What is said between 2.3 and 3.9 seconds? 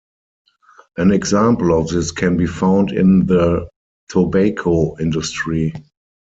be found in the